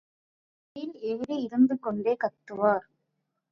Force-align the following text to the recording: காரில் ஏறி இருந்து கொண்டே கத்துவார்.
காரில் 0.75 0.95
ஏறி 1.01 1.35
இருந்து 1.41 1.75
கொண்டே 1.79 2.13
கத்துவார். 2.23 2.85